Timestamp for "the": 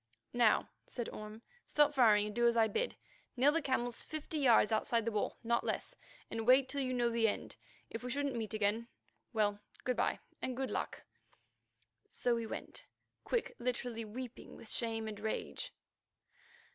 3.51-3.61, 5.05-5.11, 7.11-7.27